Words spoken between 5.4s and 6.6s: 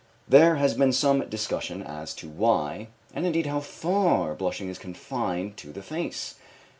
to the face.